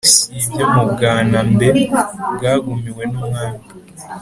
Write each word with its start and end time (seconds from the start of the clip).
si 0.11 0.25
ibyo 0.43 0.65
mu 0.73 0.83
bwanambe 0.91 1.67
bwagumiwe 2.35 3.03
n'umwami 3.11 3.63